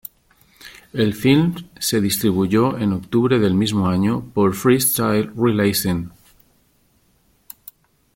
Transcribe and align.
El 0.93 1.13
film 1.13 1.53
se 1.79 2.01
distribuyó 2.01 2.75
en 2.79 2.91
octubre 2.91 3.37
del 3.37 3.53
mismo 3.53 3.87
año 3.87 4.23
por 4.33 4.55
Freestyle 4.55 5.31
Releasing. 5.35 6.09